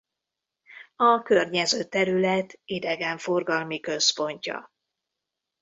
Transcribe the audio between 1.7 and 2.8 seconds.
terület